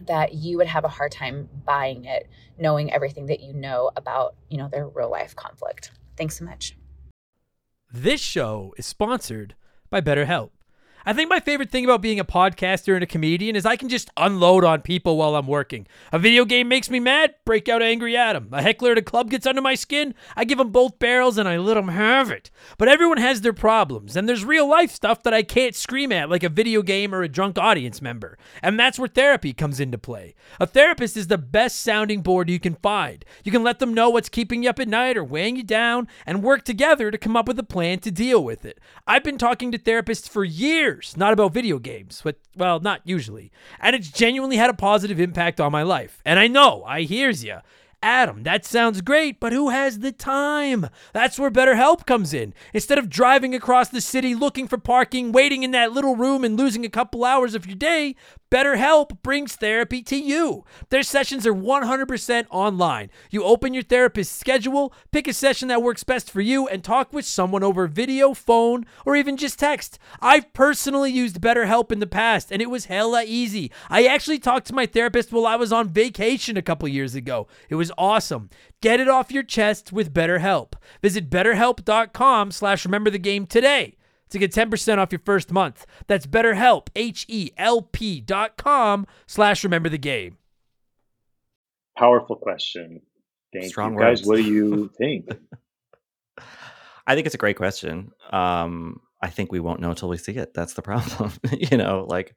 [0.00, 2.28] that you would have a hard time buying it,
[2.58, 5.90] knowing everything that you know about, you know, their real life conflict?
[6.16, 6.76] Thanks so much.
[7.92, 9.54] This show is sponsored
[9.90, 10.50] by BetterHelp.
[11.08, 13.88] I think my favorite thing about being a podcaster and a comedian is I can
[13.88, 15.86] just unload on people while I'm working.
[16.10, 18.48] A video game makes me mad, break out Angry Adam.
[18.50, 21.48] A heckler at a club gets under my skin, I give them both barrels and
[21.48, 22.50] I let them have it.
[22.76, 26.28] But everyone has their problems, and there's real life stuff that I can't scream at
[26.28, 28.36] like a video game or a drunk audience member.
[28.60, 30.34] And that's where therapy comes into play.
[30.58, 33.24] A therapist is the best sounding board you can find.
[33.44, 36.08] You can let them know what's keeping you up at night or weighing you down
[36.26, 38.80] and work together to come up with a plan to deal with it.
[39.06, 43.50] I've been talking to therapists for years, not about video games, but well, not usually.
[43.80, 46.20] And it's genuinely had a positive impact on my life.
[46.24, 47.58] And I know, I hears you.
[48.02, 50.88] Adam, that sounds great, but who has the time?
[51.12, 52.52] That's where BetterHelp comes in.
[52.74, 56.56] Instead of driving across the city looking for parking, waiting in that little room, and
[56.56, 58.14] losing a couple hours of your day,
[58.56, 60.64] BetterHelp brings therapy to you.
[60.88, 63.10] Their sessions are 100% online.
[63.30, 67.12] You open your therapist's schedule, pick a session that works best for you, and talk
[67.12, 69.98] with someone over video, phone, or even just text.
[70.22, 73.70] I've personally used BetterHelp in the past, and it was hella easy.
[73.90, 77.48] I actually talked to my therapist while I was on vacation a couple years ago.
[77.68, 78.48] It was awesome.
[78.80, 80.72] Get it off your chest with BetterHelp.
[81.02, 83.98] Visit betterhelp.com slash remember the game today
[84.30, 85.86] to get 10% off your first month.
[86.06, 90.38] That's betterhelp, H-E-L-P dot com slash remember the game.
[91.96, 93.00] Powerful question.
[93.52, 94.00] Thank Strong you.
[94.00, 94.26] Guys, words.
[94.26, 95.28] what do you think?
[97.06, 98.10] I think it's a great question.
[98.30, 100.52] Um, I think we won't know until we see it.
[100.52, 101.32] That's the problem.
[101.52, 102.34] you know, like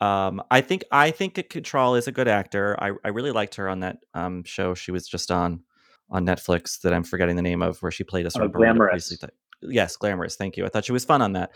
[0.00, 2.76] um, I think I think Cattrall is a good actor.
[2.78, 5.62] I, I really liked her on that um, show she was just on
[6.10, 8.54] on Netflix that I'm forgetting the name of, where she played a sort Uh, of
[8.54, 9.08] Miranda Glamorous.
[9.08, 9.34] Priestley type.
[9.62, 10.36] Yes, glamorous.
[10.36, 10.64] Thank you.
[10.64, 11.52] I thought she was fun on that.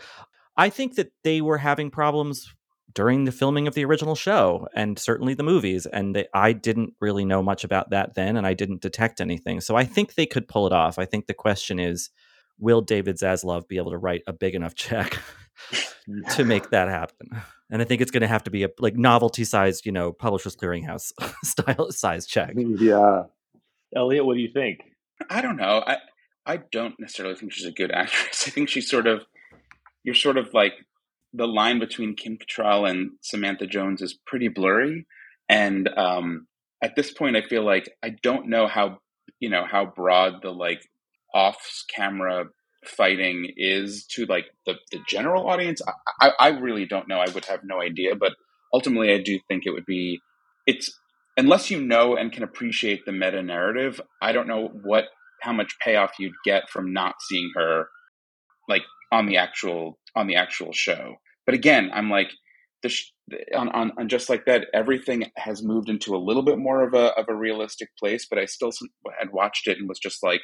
[0.55, 2.53] I think that they were having problems
[2.93, 6.93] during the filming of the original show and certainly the movies, and they, I didn't
[6.99, 9.61] really know much about that then, and I didn't detect anything.
[9.61, 10.97] So I think they could pull it off.
[10.97, 12.09] I think the question is,
[12.59, 15.19] will David Zaslav be able to write a big enough check
[16.31, 17.29] to make that happen?
[17.69, 20.11] And I think it's going to have to be a like novelty sized, you know,
[20.11, 21.11] Publishers Clearinghouse
[21.43, 22.55] style size check.
[22.55, 23.23] Mm, yeah.
[23.95, 24.79] Eliot, what do you think?
[25.29, 25.83] I don't know.
[25.85, 25.97] I
[26.47, 28.45] I don't necessarily think she's a good actress.
[28.47, 29.21] I think she's sort of
[30.03, 30.73] you're sort of like
[31.33, 35.05] the line between Kim Cattrall and Samantha Jones is pretty blurry,
[35.49, 36.47] and um,
[36.81, 38.99] at this point, I feel like I don't know how
[39.39, 40.81] you know how broad the like
[41.33, 42.45] off camera
[42.85, 45.81] fighting is to like the the general audience.
[46.21, 47.19] I, I I really don't know.
[47.19, 48.33] I would have no idea, but
[48.73, 50.21] ultimately, I do think it would be
[50.65, 50.97] it's
[51.35, 53.99] unless you know and can appreciate the meta narrative.
[54.21, 55.05] I don't know what
[55.41, 57.87] how much payoff you'd get from not seeing her
[58.67, 61.15] like on the actual on the actual show.
[61.45, 62.29] But again, I'm like
[62.83, 63.11] the sh-
[63.55, 66.93] on, on on just like that, everything has moved into a little bit more of
[66.93, 68.27] a of a realistic place.
[68.29, 68.71] But I still
[69.19, 70.41] had watched it and was just like,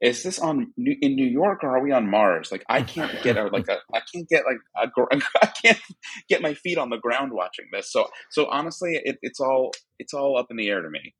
[0.00, 2.52] is this on in New York or are we on Mars?
[2.52, 5.80] Like I can't get a, like a I can't get like a, I can't
[6.28, 7.90] get my feet on the ground watching this.
[7.90, 11.14] So so honestly, it, it's all it's all up in the air to me.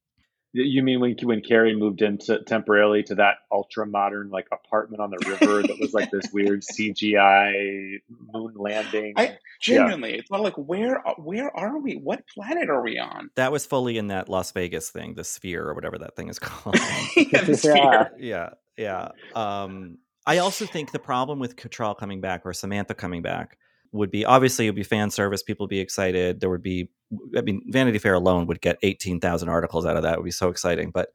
[0.57, 5.11] You mean when when Carrie moved into temporarily to that ultra modern like apartment on
[5.11, 8.01] the river that was like this weird CGI
[8.33, 9.15] moon landing?
[9.17, 11.95] I genuinely, it's not like where where are we?
[11.95, 13.31] What planet are we on?
[13.35, 16.39] That was fully in that Las Vegas thing, the sphere or whatever that thing is
[16.41, 16.77] called.
[17.17, 18.13] Yeah, the sphere.
[18.21, 19.09] yeah, yeah.
[19.35, 23.59] Um, I also think the problem with Cattrall coming back or Samantha coming back
[23.95, 25.43] would be obviously it would be fan service.
[25.43, 26.41] People would be excited.
[26.41, 26.91] There would be,
[27.37, 30.15] I mean, Vanity Fair alone would get eighteen thousand articles out of that.
[30.15, 30.91] It would be so exciting.
[30.91, 31.09] But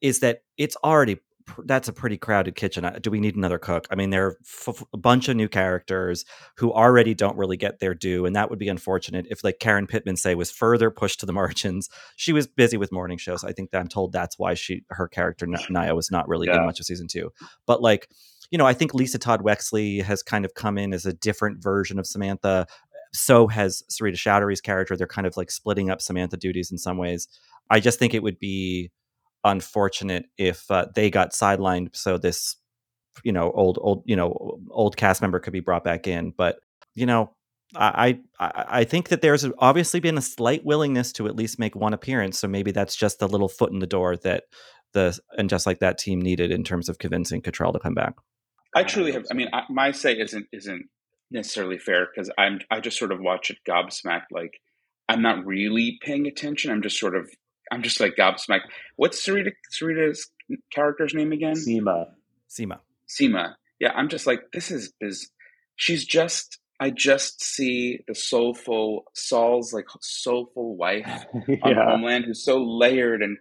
[0.00, 1.18] is that it's already
[1.64, 2.84] that's a pretty crowded kitchen.
[2.84, 3.86] Uh, Do we need another cook?
[3.88, 6.24] I mean, there are f- a bunch of new characters
[6.56, 9.86] who already don't really get their due, and that would be unfortunate if, like Karen
[9.86, 11.88] Pittman say, was further pushed to the margins.
[12.16, 13.44] She was busy with morning shows.
[13.44, 16.58] I think that I'm told that's why she her character Nya was not really Yeah.
[16.58, 17.30] in much of season two.
[17.64, 18.08] But like,
[18.50, 21.62] you know, I think Lisa Todd Wexley has kind of come in as a different
[21.62, 22.66] version of Samantha.
[23.12, 24.96] So has Sarita Choudhury's character.
[24.96, 27.28] They're kind of like splitting up Samantha duties in some ways.
[27.70, 28.90] I just think it would be
[29.44, 32.56] unfortunate if uh, they got sidelined so this
[33.22, 36.58] you know old old you know old cast member could be brought back in but
[36.94, 37.30] you know
[37.74, 41.74] I, I I think that there's obviously been a slight willingness to at least make
[41.74, 44.44] one appearance, so maybe that's just the little foot in the door that
[44.92, 48.14] the and just like that team needed in terms of convincing Cattrall to come back.
[48.76, 49.24] I truly have.
[49.30, 50.86] I mean, I, my say isn't isn't
[51.30, 54.26] necessarily fair because I'm I just sort of watch it gobsmacked.
[54.30, 54.60] Like
[55.08, 56.70] I'm not really paying attention.
[56.70, 57.30] I'm just sort of
[57.72, 58.68] I'm just like gobsmacked.
[58.96, 60.30] What's Sarita Sarita's
[60.70, 61.54] character's name again?
[61.54, 62.06] Seema.
[62.50, 62.78] Seema.
[63.08, 63.54] Seema.
[63.80, 65.30] Yeah, I'm just like this is is
[65.76, 71.24] she's just I just see the soulful Saul's like soulful wife
[71.62, 71.74] on.
[71.74, 73.38] Homeland who's so layered and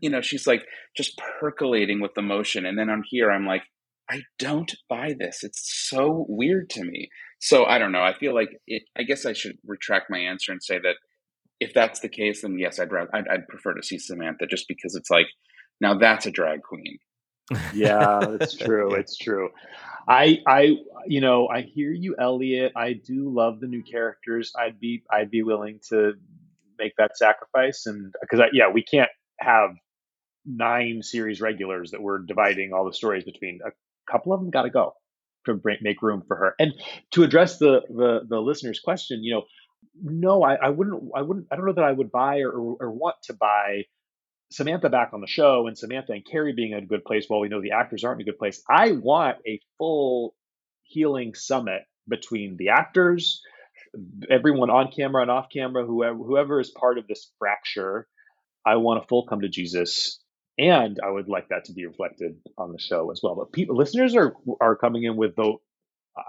[0.00, 0.64] you know she's like
[0.96, 3.62] just percolating with emotion and then on here I'm like
[4.08, 7.08] I don't buy this it's so weird to me
[7.40, 10.52] so I don't know I feel like it, I guess I should retract my answer
[10.52, 10.96] and say that
[11.60, 14.68] if that's the case then yes I'd rather I'd, I'd prefer to see Samantha just
[14.68, 15.26] because it's like
[15.80, 16.98] now that's a drag queen
[17.74, 18.94] yeah, it's true.
[18.98, 19.50] It's true.
[20.08, 22.72] I I you know, I hear you Eliot.
[22.76, 24.52] I do love the new characters.
[24.58, 26.14] I'd be I'd be willing to
[26.78, 29.70] make that sacrifice and because I, yeah, we can't have
[30.44, 33.60] nine series regulars that we're dividing all the stories between.
[33.64, 33.70] Uh,
[34.10, 34.94] Couple of them got to go
[35.46, 36.54] to make room for her.
[36.58, 36.72] And
[37.12, 39.42] to address the the the listener's question, you know,
[40.02, 42.90] no, I, I wouldn't I wouldn't I don't know that I would buy or, or
[42.90, 43.84] want to buy
[44.50, 47.40] Samantha back on the show and Samantha and Carrie being in a good place while
[47.40, 48.62] we know the actors aren't in a good place.
[48.68, 50.34] I want a full
[50.84, 53.42] healing summit between the actors,
[54.30, 58.06] everyone on camera and off camera, whoever whoever is part of this fracture,
[58.64, 60.22] I want a full come to Jesus,
[60.58, 63.34] and I would like that to be reflected on the show as well.
[63.34, 65.54] But people, listeners are are coming in with the
[66.16, 66.22] uh,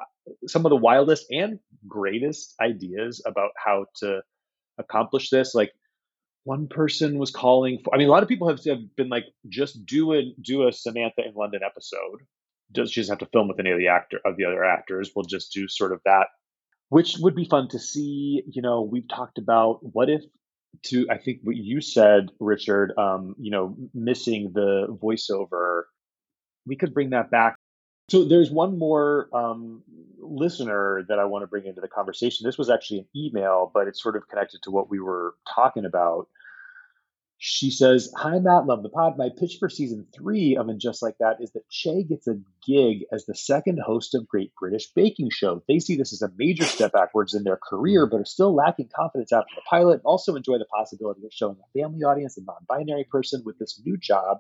[0.48, 4.22] some of the wildest and greatest ideas about how to
[4.78, 5.56] accomplish this.
[5.56, 5.72] Like
[6.44, 7.94] one person was calling for.
[7.94, 10.74] I mean, a lot of people have, have been like, just do a do a
[10.74, 12.22] Samantha in London episode.
[12.72, 15.12] Does she doesn't have to film with any of the actor of the other actors?
[15.16, 16.28] We'll just do sort of that,
[16.90, 18.44] which would be fun to see.
[18.48, 20.22] You know, we've talked about what if
[20.84, 22.94] to I think what you said, Richard.
[22.98, 25.84] Um, you know, missing the voiceover.
[26.66, 27.56] We could bring that back
[28.10, 29.84] so there's one more um,
[30.18, 32.46] listener that I want to bring into the conversation.
[32.46, 35.84] This was actually an email, but it's sort of connected to what we were talking
[35.84, 36.28] about.
[37.40, 39.16] She says, Hi, Matt, love the pod.
[39.16, 42.40] My pitch for season three of And Just Like That is that Che gets a
[42.66, 45.62] gig as the second host of Great British Baking Show.
[45.68, 48.90] They see this as a major step backwards in their career, but are still lacking
[48.96, 52.66] confidence after the pilot also enjoy the possibility of showing a family audience a non
[52.68, 54.40] binary person with this new job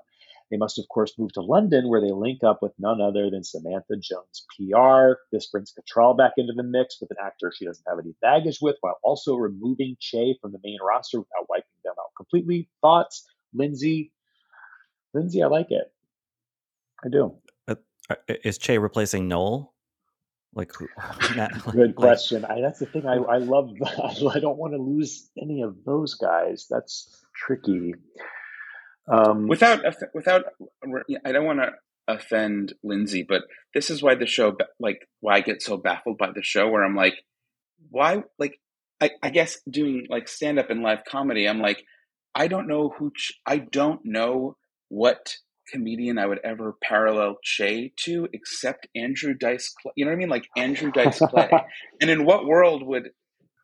[0.49, 3.43] they must, of course, move to London, where they link up with none other than
[3.43, 5.19] Samantha Jones PR.
[5.31, 8.59] This brings Cattrall back into the mix with an actor she doesn't have any baggage
[8.61, 11.67] with, while also removing Che from the main roster without wiping
[12.29, 12.69] completely.
[12.81, 14.11] Thoughts, Lindsay?
[15.13, 15.91] Lindsay, I like it.
[17.03, 17.35] I do.
[17.67, 17.75] Uh,
[18.09, 19.73] uh is Che replacing Noel?
[20.53, 20.71] Like,
[21.71, 22.45] good question.
[22.45, 23.05] I, that's the thing.
[23.05, 23.69] I, I love.
[23.83, 26.65] I don't want to lose any of those guys.
[26.69, 27.93] That's tricky.
[29.11, 29.81] Um, without
[30.13, 30.45] without,
[31.25, 31.71] I don't want to
[32.07, 36.31] offend Lindsay, but this is why the show, like, why I get so baffled by
[36.33, 37.15] the show, where I'm like,
[37.89, 38.59] why, like,
[38.99, 41.83] I, I guess doing like stand up and live comedy, I'm like,
[42.35, 43.11] I don't know who,
[43.45, 44.57] I don't know
[44.89, 45.35] what
[45.71, 49.91] comedian I would ever parallel Che to except Andrew Dice Clay.
[49.95, 50.29] You know what I mean?
[50.29, 51.49] Like Andrew Dice Clay.
[52.01, 53.09] and in what world would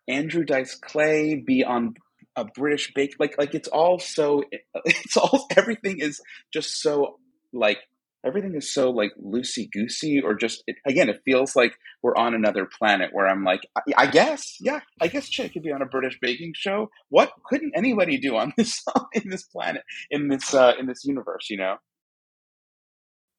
[0.08, 1.96] Andrew Dice Clay be on
[2.36, 4.44] a British bake like like it's all so
[4.86, 6.20] it's all everything is
[6.52, 7.20] just so
[7.54, 7.78] like
[8.26, 12.34] everything is so like loosey goosey or just it, again it feels like we're on
[12.34, 15.82] another planet where I'm like I, I guess yeah I guess Chick could be on
[15.82, 18.84] a British baking show what couldn't anybody do on this
[19.14, 21.78] in this planet in this uh, in this universe you know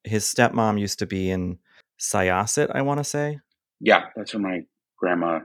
[0.04, 1.58] his stepmom used to be in
[2.00, 3.40] Syosset I want to say
[3.80, 4.60] yeah that's where my
[4.98, 5.40] grandma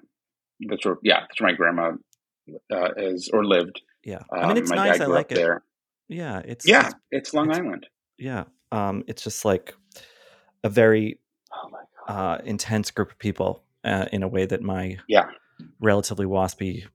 [0.67, 1.91] that's where yeah that's where my grandma
[2.71, 3.81] uh, is or lived.
[4.03, 4.99] Yeah, I mean it's um, nice.
[4.99, 5.35] I like it.
[5.35, 5.63] There.
[6.07, 7.87] Yeah, it's yeah, it's, it's Long it's, Island.
[8.17, 9.73] Yeah, um, it's just like
[10.63, 11.19] a very
[11.53, 15.27] oh uh, intense group of people uh, in a way that my yeah
[15.79, 16.85] relatively waspy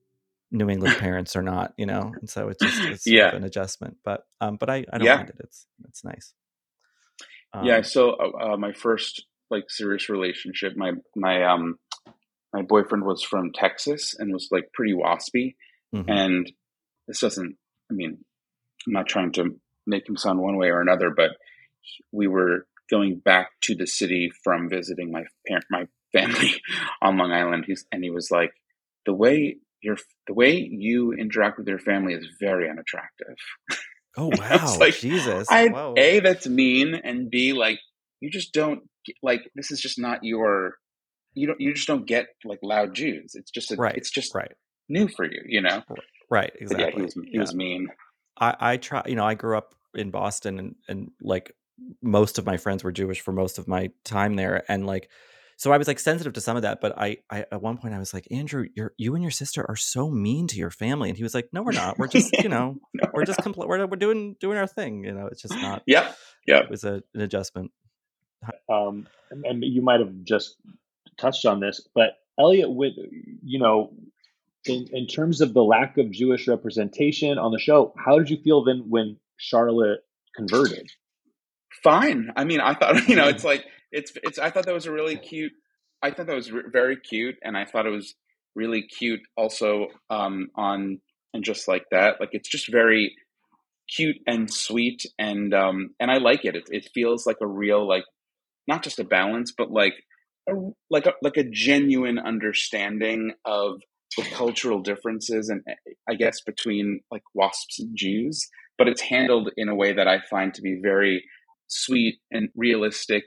[0.51, 1.75] New England parents are not.
[1.77, 3.35] You know, and so it's just it's yeah.
[3.35, 3.99] an adjustment.
[4.05, 5.17] But um, but I I don't yeah.
[5.17, 5.37] mind it.
[5.41, 6.33] It's it's nice.
[7.53, 7.83] Um, yeah.
[7.83, 11.79] So uh, uh, my first like serious relationship, my my um
[12.55, 15.57] my boyfriend was from Texas and was like pretty waspy.
[15.95, 16.09] Mm-hmm.
[16.09, 16.53] And
[17.09, 17.57] this doesn't,
[17.91, 18.25] I mean,
[18.87, 19.57] I'm not trying to
[19.87, 21.31] make him sound one way or another, but
[22.13, 26.61] we were going back to the city from visiting my parent, my family
[27.03, 27.65] on Long Island.
[27.67, 28.53] He's, and he was like,
[29.07, 33.37] the way your, the way you interact with your family is very unattractive.
[34.17, 34.77] Oh, wow.
[34.79, 35.49] like, Jesus.
[35.51, 36.95] I, A, that's mean.
[36.95, 37.81] And B, like,
[38.21, 38.83] you just don't
[39.23, 40.77] like, this is just not your,
[41.35, 43.33] you don't you just don't get like loud Jews.
[43.35, 43.97] It's just a, right.
[43.97, 44.53] It's just right.
[44.89, 45.83] new for you, you know.
[46.31, 46.53] Right.
[46.59, 46.85] Exactly.
[46.85, 47.41] But yeah, he was, he yeah.
[47.41, 47.89] was mean.
[48.39, 49.03] I I try.
[49.07, 51.53] You know, I grew up in Boston, and and like
[52.03, 55.11] most of my friends were Jewish for most of my time there, and like.
[55.57, 57.95] So I was like sensitive to some of that, but I, I at one point
[57.95, 61.09] I was like, Andrew, you you and your sister are so mean to your family,
[61.09, 61.97] and he was like, No, we're not.
[61.97, 65.05] We're just, you know, no, we're, we're just compl- we're we're doing doing our thing.
[65.05, 65.85] You know, it's just not.
[65.87, 66.13] Yeah,
[66.45, 66.65] yeah.
[66.65, 67.71] It was a, an adjustment.
[68.69, 70.57] Um, and, and you might have just
[71.17, 72.95] touched on this, but Eliot, with
[73.45, 73.93] you know,
[74.67, 78.39] in, in terms of the lack of Jewish representation on the show, how did you
[78.39, 80.01] feel then when Charlotte
[80.35, 80.91] converted?
[81.83, 82.31] Fine.
[82.37, 84.39] I mean, I thought you know, it's like it's it's.
[84.39, 85.53] I thought that was a really cute.
[86.03, 88.15] I thought that was re- very cute, and I thought it was
[88.55, 91.01] really cute also um, on
[91.33, 92.21] and just like that.
[92.21, 93.15] Like it's just very
[93.95, 96.57] cute and sweet, and um, and I like it.
[96.57, 98.05] It it feels like a real like
[98.67, 99.95] not just a balance, but like
[100.49, 100.53] a,
[100.91, 103.81] like a like a genuine understanding of
[104.17, 105.63] the cultural differences and
[106.09, 108.49] I guess between like wasps and Jews,
[108.79, 111.25] but it's handled in a way that I find to be very
[111.75, 113.25] sweet and realistic.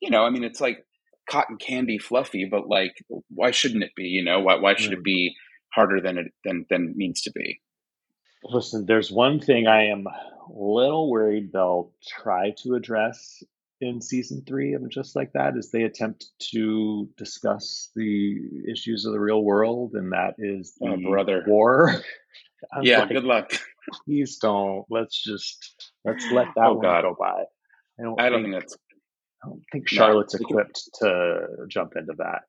[0.00, 0.84] You know, I mean, it's like
[1.28, 4.04] cotton candy fluffy, but like, why shouldn't it be?
[4.04, 5.04] You know, why why should it mm.
[5.04, 5.34] be
[5.74, 7.60] harder than it than than it needs to be?
[8.44, 13.42] Listen, there's one thing I am a little worried they'll try to address
[13.80, 18.36] in season three of Just Like That is they attempt to discuss the
[18.70, 21.44] issues of the real world, and that is oh, the Oh, brother.
[21.46, 22.02] war.
[22.82, 23.52] Yeah, like, good luck.
[24.04, 24.84] please don't.
[24.90, 27.02] Let's just let's let oh, that Oh, one God.
[27.02, 27.44] go by.
[27.98, 28.76] I don't, I don't think, think that's.
[29.44, 29.96] I don't think No.
[29.96, 32.42] Charlotte's equipped to jump into that.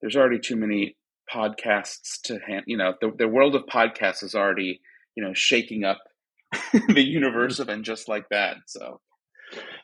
[0.00, 0.96] There's already too many
[1.32, 2.64] podcasts to hand.
[2.66, 4.80] You know, the the world of podcasts is already
[5.16, 5.98] you know shaking up
[6.88, 8.56] the universe of and just like that.
[8.66, 9.00] So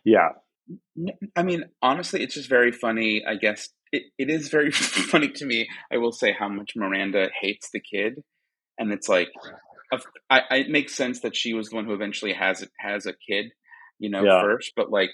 [0.05, 0.31] Yeah,
[1.37, 3.25] I mean, honestly, it's just very funny.
[3.27, 5.69] I guess it, it is very funny to me.
[5.93, 8.23] I will say how much Miranda hates the kid,
[8.79, 9.29] and it's like,
[10.31, 13.13] I, I, it makes sense that she was the one who eventually has has a
[13.15, 13.47] kid,
[14.01, 14.43] you know, Yeah.
[14.43, 14.73] first.
[14.75, 15.11] But like,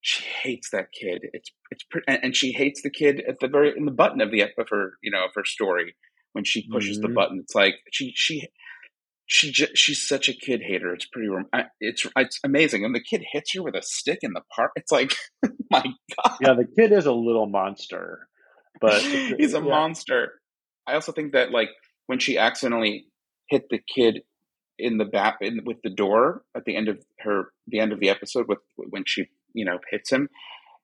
[0.00, 1.22] she hates that kid.
[1.34, 4.22] It's it's pre- and, and she hates the kid at the very in the button
[4.22, 5.94] of the of her you know of her story
[6.32, 7.14] when she pushes the Mhm.
[7.14, 7.40] button.
[7.42, 8.48] It's like she she.
[9.30, 10.94] She ju- she's such a kid hater.
[10.94, 11.28] It's pretty.
[11.80, 14.70] It's it's amazing, and the kid hits her with a stick in the park.
[14.74, 15.14] It's like,
[15.70, 15.82] my
[16.16, 16.54] god, yeah.
[16.54, 18.26] The kid is a little monster,
[18.80, 19.02] but
[19.38, 19.64] he's a yeah.
[19.64, 20.40] monster.
[20.86, 21.68] I also think that like
[22.06, 23.04] when she accidentally
[23.50, 24.22] hit the kid
[24.78, 28.00] in the back in, with the door at the end of her the end of
[28.00, 30.28] the episode with when she you know hits him,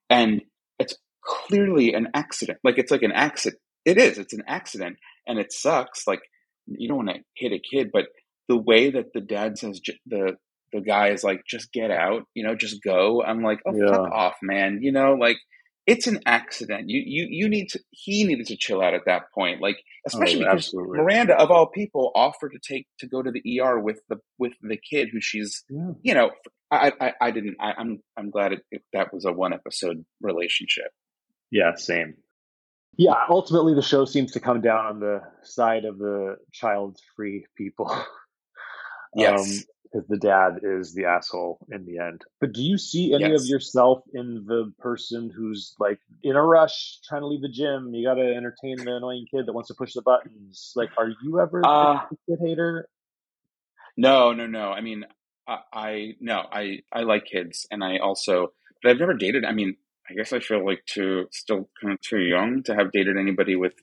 [0.09, 0.41] and
[0.79, 2.59] it's clearly an accident.
[2.63, 3.61] Like it's like an accident.
[3.85, 4.17] It is.
[4.17, 6.07] It's an accident, and it sucks.
[6.07, 6.21] Like
[6.67, 8.05] you don't want to hit a kid, but
[8.47, 10.37] the way that the dad says j- the
[10.73, 13.23] the guy is like just get out, you know, just go.
[13.23, 13.87] I'm like, oh Yeah.
[13.91, 14.79] fuck off, man.
[14.81, 15.37] You know, like
[15.87, 16.85] it's an accident.
[16.89, 17.79] You you you need to.
[17.91, 19.77] He needed to chill out at that point, like
[20.07, 20.97] especially Oh, because absolutely.
[20.99, 24.53] Miranda, of all people, offered to take to go to the ER with the with
[24.61, 25.91] the kid who she's Yeah.
[26.01, 26.31] you know.
[26.71, 27.57] I I, I didn't.
[27.59, 30.87] I, I'm I'm glad it, it, that was a one episode relationship.
[31.51, 32.15] Yeah, same.
[32.97, 37.91] Yeah, ultimately the show seems to come down on the side of the child-free people.
[39.15, 39.65] Yes.
[39.95, 42.21] because the dad is the asshole in the end.
[42.41, 46.99] But do you see any of yourself in the person who's like in a rush,
[47.07, 47.93] trying to leave the gym?
[47.93, 50.73] You got to entertain the annoying kid that wants to push the buttons.
[50.75, 52.89] Like, are you ever Uh, kid hater?
[53.97, 54.71] No, no, no.
[54.71, 55.05] I mean,
[55.47, 59.45] I, I no, I I like kids, and I also, but I've never dated.
[59.45, 59.77] I mean,
[60.09, 63.55] I guess I feel like too still kind of too young to have dated anybody
[63.55, 63.73] with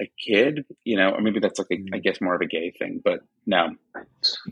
[0.00, 0.64] a kid.
[0.84, 3.00] You know, or maybe that's like a, I guess more of a gay thing.
[3.04, 3.70] But no,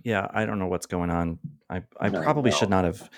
[0.05, 1.38] Yeah, I don't know what's going on.
[1.70, 2.57] I I No, probably no.
[2.57, 3.09] should not have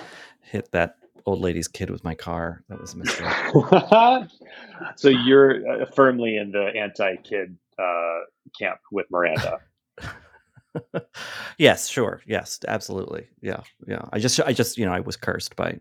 [0.43, 2.64] hit that old lady's kid with my car.
[2.68, 4.28] That was a mistake.
[4.97, 8.18] so you're uh, firmly in the anti-kid uh,
[8.59, 9.59] camp with Miranda.
[11.59, 12.22] yes, sure.
[12.26, 13.28] Yes, absolutely.
[13.41, 14.03] Yeah, yeah.
[14.12, 15.78] I just, I just, you know, I was cursed by,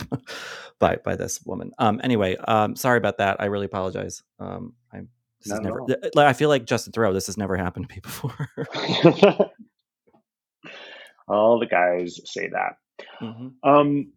[0.78, 1.72] by, by this woman.
[1.78, 2.00] Um.
[2.02, 2.76] Anyway, um.
[2.76, 3.36] Sorry about that.
[3.40, 4.22] I really apologize.
[4.38, 4.74] Um.
[4.92, 5.02] I.
[5.44, 5.80] This at never.
[6.14, 7.12] Like, I feel like Justin Theroux.
[7.12, 8.48] This has never happened to me before.
[11.28, 12.76] All the guys say that.
[13.20, 13.52] Mhm.
[13.62, 14.12] Um,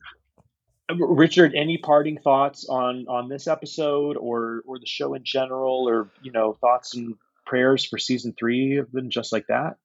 [0.99, 6.11] Richard, any parting thoughts on on this episode or or the show in general, or
[6.21, 7.15] you know, thoughts and
[7.45, 9.77] prayers for season three of them, just like that?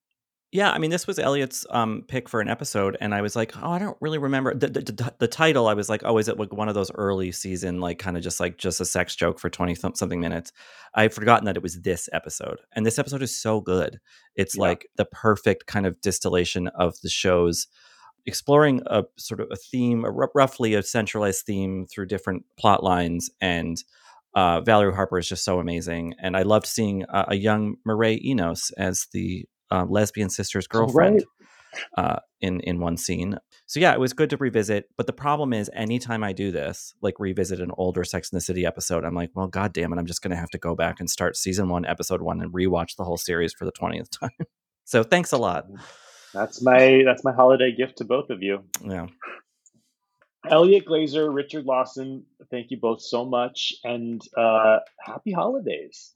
[0.53, 3.57] Yeah, I mean, this was Eliot's um, pick for an episode, and I was like,
[3.57, 5.69] oh, I don't really remember the, the, the, title.
[5.69, 8.23] I was like, oh, is it like one of those early season, like kind of
[8.25, 10.51] just like just a sex joke for twenty th- something minutes?
[10.97, 14.01] I'd forgotten that it was this episode, and this episode is so good.
[14.35, 14.63] It's Yeah.
[14.63, 17.69] like the perfect kind of distillation of the show's
[18.27, 22.83] exploring a sort of a theme, a r- roughly a centralized theme through different plot
[22.83, 23.85] lines, and
[24.35, 28.19] uh, Valerie Harper is just so amazing, and I loved seeing uh, a young Mireille
[28.25, 31.25] Enos as the uh, lesbian sister's girlfriend
[31.97, 33.37] uh, in in one scene.
[33.67, 34.89] So yeah, it was good to revisit.
[34.97, 38.41] But the problem is, anytime I do this, like revisit an older Sex in the
[38.41, 40.75] City episode, I'm like, well, god damn it, I'm just going to have to go
[40.75, 44.11] back and start season one, episode one, and rewatch the whole series for the twentieth
[44.21, 44.31] time.
[44.85, 45.67] so thanks a lot.
[46.35, 48.65] That's my that's my holiday gift to both of you.
[48.85, 49.07] Yeah,
[50.49, 56.15] Eliot Glazer, Richard Lawson, thank you both so much, and uh, happy holidays.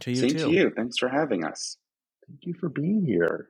[0.00, 0.38] to you same too.
[0.38, 0.72] to you.
[0.74, 1.76] Thanks for having us.
[2.28, 3.48] Thank you for being here.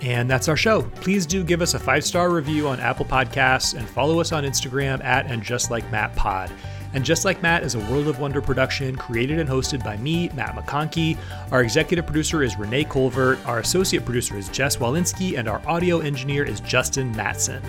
[0.00, 0.82] And that's our show.
[0.82, 4.44] Please do give us a five star review on Apple Podcasts and follow us on
[4.44, 6.50] Instagram at and just like Matt Pod.
[6.94, 10.28] And Just Like Matt is a World of Wonder production created and hosted by me,
[10.28, 11.18] Matt McConkey.
[11.50, 13.44] Our executive producer is Renee Colvert.
[13.46, 15.36] Our associate producer is Jess Walensky.
[15.36, 17.60] And our audio engineer is Justin Matson.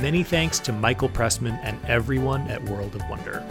[0.00, 3.44] Many thanks to Michael Pressman and everyone at World of Wonder.